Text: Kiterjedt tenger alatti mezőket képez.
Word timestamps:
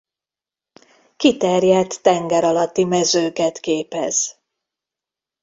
Kiterjedt 1.17 2.01
tenger 2.03 2.43
alatti 2.43 2.83
mezőket 2.83 3.59
képez. 3.59 4.35